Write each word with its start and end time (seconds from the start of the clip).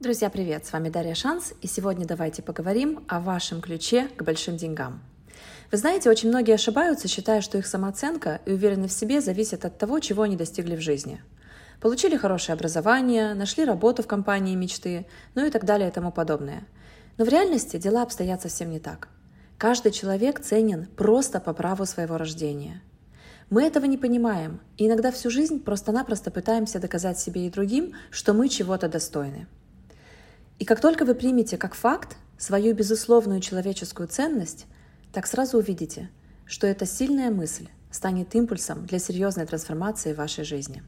Друзья, 0.00 0.30
привет! 0.30 0.64
С 0.64 0.72
вами 0.72 0.90
Дарья 0.90 1.16
Шанс, 1.16 1.52
и 1.60 1.66
сегодня 1.66 2.06
давайте 2.06 2.40
поговорим 2.40 3.04
о 3.08 3.18
вашем 3.18 3.60
ключе 3.60 4.06
к 4.16 4.22
большим 4.22 4.56
деньгам. 4.56 5.02
Вы 5.72 5.78
знаете, 5.78 6.08
очень 6.08 6.28
многие 6.28 6.54
ошибаются, 6.54 7.08
считая, 7.08 7.40
что 7.40 7.58
их 7.58 7.66
самооценка 7.66 8.40
и 8.46 8.52
уверенность 8.52 8.94
в 8.94 8.98
себе 9.00 9.20
зависят 9.20 9.64
от 9.64 9.76
того, 9.76 9.98
чего 9.98 10.22
они 10.22 10.36
достигли 10.36 10.76
в 10.76 10.80
жизни. 10.80 11.20
Получили 11.80 12.16
хорошее 12.16 12.54
образование, 12.54 13.34
нашли 13.34 13.64
работу 13.64 14.04
в 14.04 14.06
компании 14.06 14.54
мечты, 14.54 15.04
ну 15.34 15.44
и 15.44 15.50
так 15.50 15.64
далее 15.64 15.88
и 15.88 15.92
тому 15.92 16.12
подобное. 16.12 16.62
Но 17.16 17.24
в 17.24 17.28
реальности 17.28 17.76
дела 17.76 18.02
обстоят 18.02 18.40
совсем 18.40 18.70
не 18.70 18.78
так. 18.78 19.08
Каждый 19.58 19.90
человек 19.90 20.38
ценен 20.38 20.86
просто 20.96 21.40
по 21.40 21.52
праву 21.52 21.86
своего 21.86 22.18
рождения. 22.18 22.82
Мы 23.50 23.64
этого 23.64 23.86
не 23.86 23.98
понимаем, 23.98 24.60
и 24.76 24.86
иногда 24.86 25.10
всю 25.10 25.28
жизнь 25.28 25.58
просто-напросто 25.58 26.30
пытаемся 26.30 26.78
доказать 26.78 27.18
себе 27.18 27.48
и 27.48 27.50
другим, 27.50 27.94
что 28.12 28.32
мы 28.32 28.48
чего-то 28.48 28.88
достойны– 28.88 29.48
и 30.58 30.64
как 30.64 30.80
только 30.80 31.04
вы 31.04 31.14
примете 31.14 31.56
как 31.56 31.74
факт 31.74 32.16
свою 32.36 32.74
безусловную 32.74 33.40
человеческую 33.40 34.08
ценность, 34.08 34.66
так 35.12 35.26
сразу 35.26 35.58
увидите, 35.58 36.10
что 36.46 36.66
эта 36.66 36.86
сильная 36.86 37.30
мысль 37.30 37.68
станет 37.90 38.34
импульсом 38.34 38.86
для 38.86 38.98
серьезной 38.98 39.46
трансформации 39.46 40.12
вашей 40.12 40.44
жизни. 40.44 40.82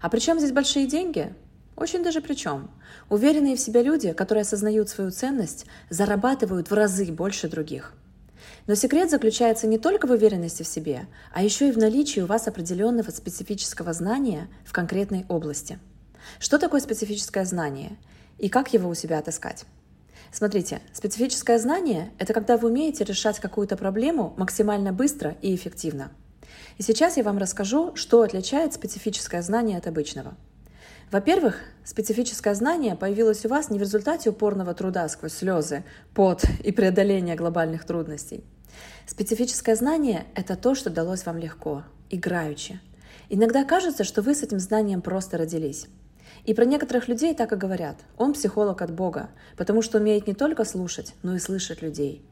А 0.00 0.08
при 0.08 0.20
чем 0.20 0.38
здесь 0.38 0.52
большие 0.52 0.86
деньги? 0.86 1.34
Очень 1.76 2.02
даже 2.02 2.20
при 2.20 2.34
чем. 2.34 2.70
Уверенные 3.10 3.56
в 3.56 3.60
себя 3.60 3.82
люди, 3.82 4.12
которые 4.12 4.42
осознают 4.42 4.88
свою 4.88 5.10
ценность, 5.10 5.66
зарабатывают 5.90 6.70
в 6.70 6.74
разы 6.74 7.12
больше 7.12 7.48
других. 7.48 7.92
Но 8.66 8.74
секрет 8.74 9.10
заключается 9.10 9.66
не 9.66 9.78
только 9.78 10.06
в 10.06 10.10
уверенности 10.10 10.62
в 10.62 10.68
себе, 10.68 11.06
а 11.32 11.42
еще 11.42 11.68
и 11.68 11.72
в 11.72 11.78
наличии 11.78 12.20
у 12.20 12.26
вас 12.26 12.48
определенного 12.48 13.10
специфического 13.10 13.92
знания 13.92 14.48
в 14.64 14.72
конкретной 14.72 15.24
области. 15.28 15.78
Что 16.38 16.58
такое 16.58 16.80
специфическое 16.80 17.44
знание? 17.44 17.96
И 18.38 18.48
как 18.48 18.72
его 18.72 18.88
у 18.88 18.94
себя 18.94 19.18
отыскать. 19.18 19.64
Смотрите, 20.32 20.80
специфическое 20.92 21.58
знание– 21.58 22.10
это 22.18 22.34
когда 22.34 22.56
вы 22.56 22.68
умеете 22.68 23.04
решать 23.04 23.40
какую-то 23.40 23.76
проблему 23.76 24.34
максимально 24.36 24.92
быстро 24.92 25.36
и 25.40 25.54
эффективно. 25.54 26.10
И 26.78 26.82
сейчас 26.82 27.16
я 27.16 27.22
вам 27.22 27.38
расскажу, 27.38 27.96
что 27.96 28.22
отличает 28.22 28.74
специфическое 28.74 29.40
знание 29.42 29.78
от 29.78 29.86
обычного. 29.86 30.36
Во-первых, 31.10 31.60
специфическое 31.84 32.54
знание 32.54 32.96
появилось 32.96 33.46
у 33.46 33.48
вас 33.48 33.70
не 33.70 33.78
в 33.78 33.82
результате 33.82 34.30
упорного 34.30 34.74
труда 34.74 35.08
сквозь 35.08 35.34
слезы, 35.34 35.84
пот 36.14 36.42
и 36.64 36.72
преодоления 36.72 37.36
глобальных 37.36 37.84
трудностей. 37.84 38.44
Специфическое 39.06 39.76
знание– 39.76 40.26
это 40.34 40.56
то, 40.56 40.74
что 40.74 40.90
далось 40.90 41.24
вам 41.24 41.38
легко, 41.38 41.84
играючи. 42.10 42.80
Иногда 43.28 43.64
кажется, 43.64 44.04
что 44.04 44.20
вы 44.20 44.34
с 44.34 44.42
этим 44.42 44.58
знанием 44.58 45.00
просто 45.00 45.38
родились. 45.38 45.86
И 46.44 46.54
про 46.54 46.64
некоторых 46.64 47.08
людей 47.08 47.34
так 47.34 47.52
и 47.52 47.56
говорят. 47.56 47.96
Он 48.16 48.32
психолог 48.32 48.82
от 48.82 48.92
Бога, 48.92 49.30
потому 49.56 49.82
что 49.82 49.98
умеет 49.98 50.26
не 50.26 50.34
только 50.34 50.64
слушать, 50.64 51.14
но 51.22 51.34
и 51.34 51.38
слышать 51.38 51.82
людей. 51.82 52.24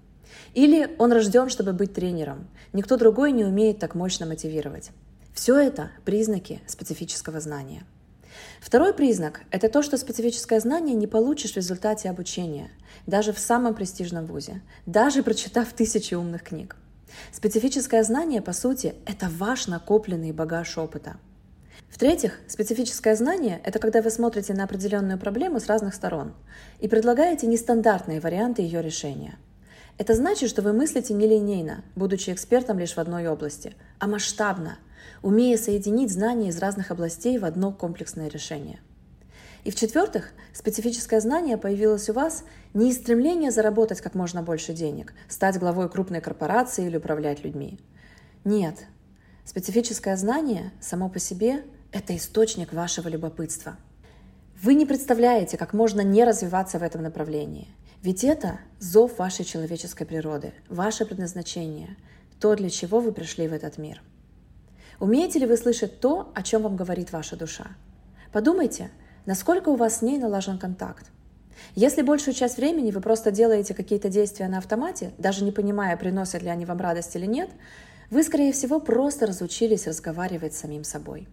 Или 0.55 0.95
он 0.99 1.13
рожден, 1.13 1.49
чтобы 1.49 1.73
быть 1.73 1.95
тренером. 1.95 2.47
Никто 2.73 2.97
другой 2.97 3.33
не 3.33 3.45
умеет 3.45 3.79
так 3.79 3.95
мощно 3.95 4.27
мотивировать. 4.27 4.91
Все 5.33 5.57
это 5.57 5.91
признаки 6.05 6.61
специфического 6.67 7.41
знания. 7.41 7.85
Второй 8.61 8.95
признак– 8.95 9.43
это 9.51 9.69
то, 9.69 9.83
что 9.83 9.97
специфическое 9.97 10.59
знание 10.61 10.97
не 10.97 11.07
получишь 11.07 11.53
в 11.53 11.57
результате 11.57 12.11
обучения, 12.11 12.71
даже 13.07 13.33
в 13.33 13.39
самом 13.39 13.75
престижном 13.75 14.27
вузе, 14.27 14.63
даже 14.87 15.23
прочитав 15.23 15.73
тысячи 15.73 16.15
умных 16.15 16.43
книг. 16.43 16.77
Специфическое 17.33 18.03
знание, 18.03 18.43
по 18.43 18.53
сути, 18.53 18.95
это 19.07 19.29
ваш 19.29 19.69
накопленный 19.69 20.33
багаж 20.33 20.79
опыта– 20.79 21.17
в-третьих, 21.95 22.41
специфическое 22.49 23.15
знание– 23.15 23.61
это 23.65 23.79
когда 23.79 24.03
вы 24.03 24.11
смотрите 24.11 24.53
на 24.53 24.65
определенную 24.65 25.17
проблему 25.17 25.61
с 25.61 25.67
разных 25.67 25.95
сторон 25.95 26.35
и 26.81 26.89
предлагаете 26.89 27.47
нестандартные 27.47 28.19
варианты 28.19 28.63
ее 28.63 28.83
решения. 28.83 29.39
Это 29.97 30.15
значит, 30.15 30.51
что 30.51 30.61
вы 30.61 30.73
мыслите 30.73 31.15
нелинейно, 31.15 31.85
будучи 31.95 32.31
экспертом 32.31 32.81
лишь 32.81 32.95
в 32.95 32.99
одной 32.99 33.29
области, 33.29 33.77
а 34.01 34.09
масштабно, 34.09 34.77
умея 35.23 35.57
соединить 35.57 36.11
знания 36.11 36.49
из 36.49 36.59
разных 36.59 36.91
областей 36.91 37.39
в 37.39 37.45
одно 37.45 37.71
комплексное 37.71 38.27
решение. 38.27 38.81
И 39.63 39.71
в-четвертых, 39.71 40.33
специфическое 40.53 41.21
знание 41.21 41.57
появилось 41.57 42.11
у 42.11 42.13
вас 42.13 42.43
не 42.75 42.91
из 42.91 42.97
стремления 42.97 43.53
заработать 43.53 44.01
как 44.01 44.17
можно 44.17 44.43
больше 44.43 44.73
денег, 44.73 45.15
стать 45.29 45.61
главой 45.61 45.89
крупной 45.89 46.21
корпорации 46.21 46.87
или 46.87 46.97
управлять 46.97 47.45
людьми. 47.45 47.79
Нет, 48.43 48.81
специфическое 49.45 50.17
знание 50.17 50.73
само 50.81 51.09
по 51.09 51.21
себе 51.21 51.63
это 51.95 52.17
источник 52.17 52.73
вашего 52.73 53.07
любопытства. 53.07 53.77
Вы 54.61 54.75
не 54.75 54.85
представляете, 54.85 55.57
как 55.57 55.73
можно 55.73 56.01
не 56.01 56.25
развиваться 56.25 56.81
в 56.81 56.83
этом 56.83 57.05
направлении. 57.05 57.69
Ведь 58.03 58.25
это 58.25 58.59
зов 58.81 59.19
вашей 59.19 59.45
человеческой 59.45 60.05
природы, 60.05 60.53
ваше 60.69 61.07
предназначение, 61.07 61.97
то, 62.41 62.57
для 62.57 62.69
чего 62.69 62.99
вы 62.99 63.13
пришли 63.13 63.47
в 63.47 63.53
этот 63.53 63.79
мир. 63.79 64.03
Умеете 64.99 65.39
ли 65.39 65.47
вы 65.47 65.57
слышать 65.57 66.01
то, 66.01 66.33
о 66.35 66.43
чем 66.43 66.63
вам 66.63 66.75
говорит 66.75 67.13
ваша 67.13 67.37
душа? 67.37 67.69
Подумайте, 68.33 68.91
насколько 69.25 69.69
у 69.69 69.77
вас 69.77 69.99
с 69.99 70.03
ней 70.03 70.19
налажен 70.19 70.59
контакт. 70.59 71.07
Если 71.77 72.03
большую 72.03 72.35
часть 72.35 72.57
времени 72.57 72.91
вы 72.91 73.01
просто 73.01 73.31
делаете 73.31 73.73
какие-то 73.73 74.09
действия 74.09 74.49
на 74.49 74.59
автомате, 74.59 75.13
даже 75.19 75.45
не 75.45 75.53
понимая, 75.53 75.97
приносят 75.97 76.43
ли 76.43 76.49
они 76.49 76.65
вам 76.65 76.79
радость 76.79 77.15
или 77.15 77.27
нет, 77.27 77.51
вы, 78.11 78.25
скорее 78.25 78.53
всего, 78.53 78.81
просто 78.81 79.27
разучились 79.27 79.87
разговаривать 79.87 80.55
с 80.55 80.59
самим 80.59 80.83
собой. 80.83 81.29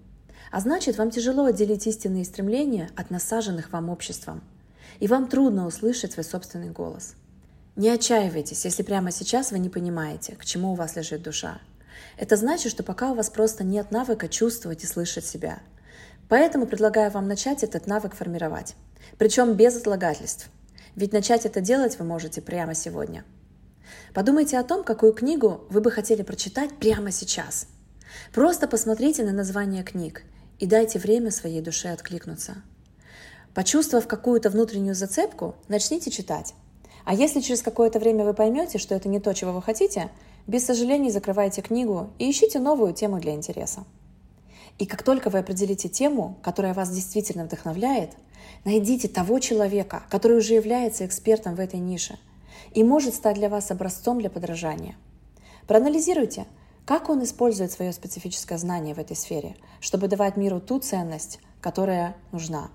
А 0.52 0.60
значит, 0.60 0.98
вам 0.98 1.12
тяжело 1.12 1.46
отделить 1.46 1.88
истинные 1.88 2.26
стремления 2.26 2.90
от 2.98 3.10
насаженных 3.10 3.72
вам 3.72 3.90
обществом. 3.90 4.42
И 5.00 5.08
вам 5.08 5.28
трудно 5.28 5.66
услышать 5.66 6.12
свой 6.12 6.26
собственный 6.26 6.72
голос. 6.72 7.14
Не 7.78 7.90
отчаивайтесь, 7.90 8.66
если 8.66 8.84
прямо 8.84 9.12
сейчас 9.12 9.52
вы 9.52 9.60
не 9.60 9.70
понимаете, 9.70 10.36
к 10.36 10.44
чему 10.44 10.74
у 10.74 10.76
вас 10.76 10.98
лежит 10.98 11.24
душа. 11.24 11.60
Это 12.18 12.36
значит, 12.36 12.70
что 12.70 12.84
пока 12.84 13.12
у 13.12 13.16
вас 13.16 13.30
просто 13.30 13.64
нет 13.64 13.92
навыка 13.92 14.28
чувствовать 14.28 14.84
и 14.84 14.88
слышать 14.88 15.26
себя. 15.26 15.60
Поэтому 16.28 16.68
предлагаю 16.68 17.12
вам 17.12 17.30
начать 17.30 17.64
этот 17.64 17.88
навык 17.88 18.14
формировать. 18.14 18.76
Причем 19.18 19.54
без 19.54 19.78
отлагательств. 19.78 20.50
Ведь 20.98 21.14
начать 21.14 21.46
это 21.46 21.62
делать 21.62 21.98
вы 21.98 22.04
можете 22.04 22.42
прямо 22.42 22.76
сегодня. 22.76 23.24
Подумайте 24.14 24.60
о 24.60 24.64
том, 24.64 24.84
какую 24.84 25.14
книгу 25.14 25.66
вы 25.70 25.80
бы 25.80 25.92
хотели 25.92 26.24
прочитать 26.24 26.76
прямо 26.78 27.12
сейчас. 27.12 27.68
Просто 28.34 28.68
посмотрите 28.68 29.24
на 29.24 29.32
название 29.32 29.84
книг 29.84 30.24
и 30.62 30.68
дайте 30.68 31.00
время 31.00 31.32
своей 31.32 31.60
душе 31.60 31.90
откликнуться. 31.90 32.62
Почувствовав 33.56 34.08
какую-то 34.08 34.52
внутреннюю 34.52 34.94
зацепку, 34.94 35.56
начните 35.68 36.12
читать. 36.12 36.54
А 37.04 37.16
если 37.16 37.42
через 37.42 37.64
какое-то 37.64 37.98
время 37.98 38.24
вы 38.24 38.36
поймете, 38.36 38.78
что 38.78 38.94
это 38.94 39.10
не 39.10 39.20
то, 39.20 39.34
чего 39.34 39.54
вы 39.54 39.62
хотите, 39.64 40.12
без 40.46 40.64
сожалений 40.64 41.10
закрывайте 41.10 41.64
книгу 41.64 42.12
и 42.20 42.30
ищите 42.30 42.60
новую 42.60 42.94
тему 42.94 43.20
для 43.20 43.34
интереса. 43.34 43.86
И 44.78 44.86
как 44.86 45.02
только 45.02 45.32
вы 45.32 45.40
определите 45.40 45.90
тему, 45.90 46.38
которая 46.44 46.76
вас 46.76 46.92
действительно 46.92 47.46
вдохновляет, 47.46 48.12
найдите 48.64 49.08
того 49.08 49.40
человека, 49.40 50.04
который 50.12 50.38
уже 50.38 50.54
является 50.54 51.08
экспертом 51.08 51.56
в 51.56 51.60
этой 51.60 51.80
нише 51.80 52.20
и 52.76 52.84
может 52.84 53.16
стать 53.16 53.36
для 53.36 53.50
вас 53.50 53.72
образцом 53.72 54.20
для 54.20 54.30
подражания. 54.30 54.96
Проанализируйте– 55.66 56.46
как 56.86 57.10
он 57.10 57.24
использует 57.24 57.72
свое 57.72 57.94
специфическое 57.94 58.58
знание 58.58 58.96
в 58.96 59.00
этой 59.00 59.16
сфере, 59.16 59.56
чтобы 59.80 60.08
давать 60.08 60.36
миру 60.36 60.60
ту 60.60 60.80
ценность, 60.80 61.40
которая 61.62 62.16
нужна? 62.32 62.70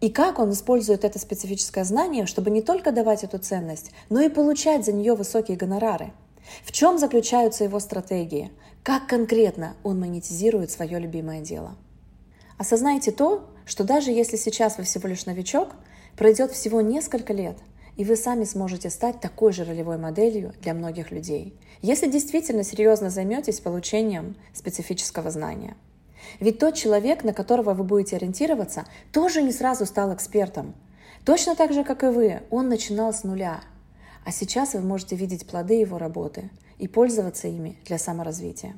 И 0.00 0.10
как 0.10 0.38
он 0.38 0.52
использует 0.52 1.04
это 1.04 1.18
специфическое 1.18 1.84
знание, 1.84 2.26
чтобы 2.26 2.50
не 2.50 2.60
только 2.60 2.92
давать 2.92 3.24
эту 3.24 3.38
ценность, 3.38 3.92
но 4.10 4.20
и 4.20 4.28
получать 4.28 4.84
за 4.84 4.92
нее 4.92 5.14
высокие 5.14 5.56
гонорары? 5.56 6.12
В 6.64 6.70
чем 6.70 6.98
заключаются 6.98 7.64
его 7.64 7.80
стратегии? 7.80 8.52
Как 8.82 9.08
конкретно 9.08 9.74
он 9.82 9.98
монетизирует 9.98 10.70
свое 10.70 10.98
любимое 10.98 11.40
дело? 11.40 11.74
Осознайте 12.58 13.10
то, 13.10 13.48
что 13.64 13.84
даже 13.84 14.10
если 14.10 14.36
сейчас 14.36 14.76
вы 14.76 14.84
всего 14.84 15.08
лишь 15.08 15.26
новичок, 15.26 15.70
пройдет 16.16 16.52
всего 16.52 16.82
несколько 16.82 17.32
лет– 17.32 17.56
и 17.96 18.04
вы 18.04 18.16
сами 18.16 18.44
сможете 18.44 18.90
стать 18.90 19.20
такой 19.20 19.52
же 19.52 19.64
ролевой 19.64 19.98
моделью 19.98 20.52
для 20.60 20.74
многих 20.74 21.10
людей, 21.10 21.58
если 21.82 22.10
действительно 22.10 22.62
серьезно 22.62 23.10
займетесь 23.10 23.60
получением 23.60 24.36
специфического 24.52 25.30
знания. 25.30 25.76
Ведь 26.40 26.58
тот 26.58 26.74
человек, 26.74 27.24
на 27.24 27.32
которого 27.32 27.74
вы 27.74 27.84
будете 27.84 28.16
ориентироваться, 28.16 28.84
тоже 29.12 29.42
не 29.42 29.52
сразу 29.52 29.86
стал 29.86 30.14
экспертом. 30.14 30.74
Точно 31.24 31.56
так 31.56 31.72
же, 31.72 31.84
как 31.84 32.04
и 32.04 32.08
вы, 32.08 32.42
он 32.50 32.68
начинал 32.68 33.12
с 33.12 33.24
нуля. 33.24 33.60
А 34.24 34.32
сейчас 34.32 34.74
вы 34.74 34.80
можете 34.80 35.16
видеть 35.16 35.46
плоды 35.46 35.74
его 35.74 35.98
работы 35.98 36.50
и 36.78 36.88
пользоваться 36.88 37.48
ими 37.48 37.78
для 37.84 37.98
саморазвития. 37.98 38.76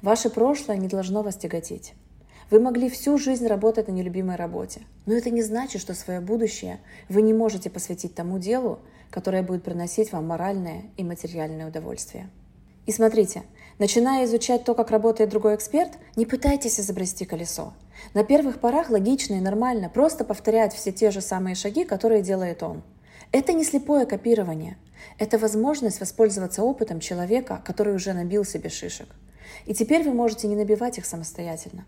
Ваше 0.00 0.30
прошлое 0.30 0.76
не 0.76 0.88
должно 0.88 1.22
вас 1.22 1.36
тяготить. 1.36 1.94
Вы 2.50 2.60
могли 2.60 2.90
всю 2.90 3.16
жизнь 3.16 3.46
работать 3.46 3.88
на 3.88 3.92
нелюбимой 3.92 4.36
работе, 4.36 4.82
но 5.06 5.14
это 5.14 5.30
не 5.30 5.42
значит, 5.42 5.80
что 5.80 5.94
свое 5.94 6.20
будущее 6.20 6.80
вы 7.08 7.22
не 7.22 7.32
можете 7.32 7.70
посвятить 7.70 8.14
тому 8.14 8.38
делу, 8.38 8.80
которое 9.10 9.42
будет 9.42 9.62
приносить 9.62 10.10
вам 10.10 10.26
моральное 10.26 10.84
и 10.96 11.04
материальное 11.04 11.68
удовольствие. 11.68 12.28
И 12.86 12.92
смотрите, 12.92 13.42
начиная 13.78 14.24
изучать 14.24 14.64
то, 14.64 14.74
как 14.74 14.90
работает 14.90 15.30
другой 15.30 15.54
эксперт, 15.54 15.92
не 16.16 16.26
пытайтесь 16.26 16.80
изобрести 16.80 17.24
колесо– 17.24 17.72
На 18.14 18.24
первых 18.24 18.60
порах 18.60 18.90
логично 18.90 19.34
и 19.34 19.40
нормально 19.40 19.88
просто 19.88 20.24
повторять 20.24 20.74
все 20.74 20.90
те 20.90 21.10
же 21.10 21.20
самые 21.20 21.54
шаги, 21.54 21.84
которые 21.84 22.22
делает 22.22 22.62
он. 22.62 22.82
Это 23.32 23.52
не 23.52 23.64
слепое 23.64 24.06
копирование. 24.06 24.76
Это 25.18 25.38
возможность 25.38 26.00
воспользоваться 26.00 26.62
опытом 26.62 26.98
человека, 27.00 27.62
который 27.64 27.94
уже 27.94 28.12
набил 28.12 28.44
себе 28.44 28.70
шишек. 28.70 29.08
И 29.66 29.74
теперь 29.74 30.02
вы 30.02 30.12
можете 30.12 30.48
не 30.48 30.56
набивать 30.56 30.98
их 30.98 31.06
самостоятельно. 31.06 31.84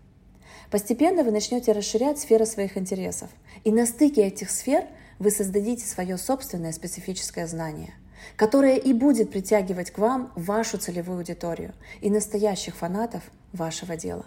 Постепенно 0.71 1.23
вы 1.23 1.31
начнете 1.31 1.71
расширять 1.71 2.19
сферы 2.19 2.45
своих 2.45 2.77
интересов. 2.77 3.29
И 3.63 3.71
на 3.71 3.85
стыке 3.85 4.27
этих 4.27 4.49
сфер 4.49 4.85
вы 5.19 5.31
создадите 5.31 5.85
свое 5.85 6.17
собственное 6.17 6.71
специфическое 6.71 7.47
знание, 7.47 7.93
которое 8.35 8.77
и 8.77 8.93
будет 8.93 9.31
притягивать 9.31 9.91
к 9.91 9.97
вам 9.97 10.31
вашу 10.35 10.77
целевую 10.77 11.19
аудиторию 11.19 11.73
и 12.01 12.09
настоящих 12.09 12.75
фанатов 12.75 13.23
вашего 13.51 13.95
дела. 13.95 14.25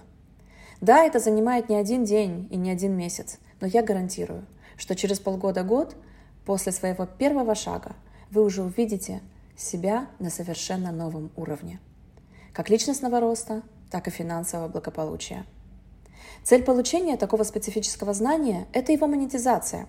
Да, 0.81 1.05
это 1.05 1.19
занимает 1.19 1.69
не 1.69 1.77
один 1.77 2.05
день 2.05 2.49
и 2.51 2.57
не 2.57 2.71
один 2.71 2.97
месяц, 2.97 3.39
но 3.61 3.67
я 3.67 3.83
гарантирую, 3.83 4.45
что 4.77 4.95
через 4.95 5.19
полгода-год 5.19 5.97
после 6.45 6.73
своего 6.73 7.07
первого 7.07 7.55
шага 7.55 7.97
вы 8.31 8.45
уже 8.45 8.63
увидите 8.63 9.21
себя 9.57 10.09
на 10.19 10.31
совершенно 10.31 10.93
новом 10.93 11.31
уровне. 11.37 11.81
Как 12.53 12.69
личностного 12.69 13.21
роста, 13.21 13.63
так 13.91 14.09
и 14.09 14.11
финансового 14.11 14.69
благополучия. 14.69 15.45
Цель 16.43 16.63
получения 16.63 17.17
такого 17.17 17.43
специфического 17.43 18.15
знания– 18.15 18.67
это 18.73 18.93
его 18.93 19.07
монетизация. 19.07 19.87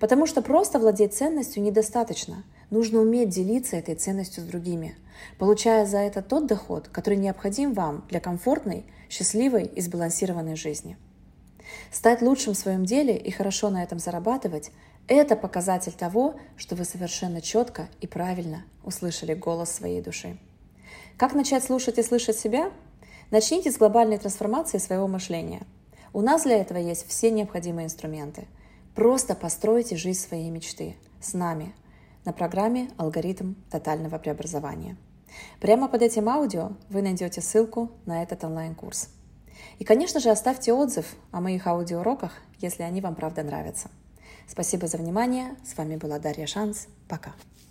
Потому 0.00 0.26
что 0.26 0.42
просто 0.42 0.78
владеть 0.78 1.14
ценностью 1.14 1.62
недостаточно. 1.62 2.44
Нужно 2.70 3.00
уметь 3.00 3.28
делиться 3.28 3.76
этой 3.76 3.94
ценностью 3.94 4.42
с 4.42 4.46
другими, 4.46 4.96
получая 5.38 5.86
за 5.86 5.98
это 5.98 6.22
тот 6.22 6.46
доход, 6.46 6.88
который 6.88 7.18
необходим 7.18 7.74
вам 7.74 8.04
для 8.08 8.20
комфортной, 8.20 8.84
счастливой 9.10 9.66
и 9.66 9.80
сбалансированной 9.80 10.56
жизни. 10.56 10.96
Стать 11.92 12.22
лучшим 12.22 12.54
в 12.54 12.58
своем 12.58 12.84
деле 12.84 13.16
и 13.16 13.30
хорошо 13.30 13.70
на 13.70 13.82
этом 13.82 13.98
зарабатывать– 13.98 14.70
это 15.06 15.36
показатель 15.36 15.92
того, 15.92 16.36
что 16.56 16.76
вы 16.76 16.84
совершенно 16.84 17.42
четко 17.42 17.88
и 18.00 18.06
правильно 18.06 18.64
услышали 18.82 19.34
голос 19.34 19.70
своей 19.70 20.00
души. 20.00 20.38
Как 21.18 21.34
начать 21.34 21.62
слушать 21.62 21.98
и 21.98 22.02
слышать 22.02 22.38
себя? 22.38 22.72
Начните 23.30 23.70
с 23.70 23.78
глобальной 23.78 24.18
трансформации 24.18 24.78
своего 24.78 25.08
мышления– 25.08 25.62
у 26.14 26.20
нас 26.20 26.44
для 26.44 26.60
этого 26.60 26.78
есть 26.78 27.08
все 27.08 27.32
необходимые 27.32 27.86
инструменты. 27.86 28.46
Просто 28.94 29.34
постройте 29.34 29.96
жизнь 29.96 30.20
своей 30.20 30.48
мечты 30.48 30.94
с 31.20 31.34
нами 31.34 31.74
на 32.24 32.32
программе 32.32 32.88
«Алгоритм 32.96 33.54
тотального 33.68 34.18
преобразования». 34.18 34.96
Прямо 35.58 35.88
под 35.88 36.02
этим 36.02 36.28
аудио 36.28 36.70
вы 36.88 37.02
найдете 37.02 37.40
ссылку 37.40 37.90
на 38.06 38.22
этот 38.22 38.44
онлайн-курс. 38.44 39.08
И, 39.80 39.84
конечно 39.84 40.20
же, 40.20 40.30
оставьте 40.30 40.72
отзыв 40.72 41.16
о 41.32 41.40
моих 41.40 41.66
аудиоуроках, 41.66 42.30
если 42.60 42.84
они 42.84 43.00
вам 43.00 43.16
правда 43.16 43.42
нравятся. 43.42 43.90
Спасибо 44.46 44.86
за 44.86 44.98
внимание. 44.98 45.56
С 45.64 45.76
вами 45.76 45.96
была 45.96 46.20
Дарья 46.20 46.46
Шанс. 46.46 46.86
Пока. 47.08 47.32